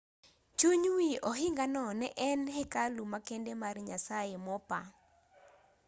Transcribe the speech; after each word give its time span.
chuny 0.57 0.85
wi 0.95 1.09
ohingano 1.31 1.83
ne 1.99 2.07
en 2.27 2.41
hekalu 2.55 3.03
makende 3.13 3.51
mar 3.61 3.75
nyasaye 3.87 4.35
mopa 4.45 4.79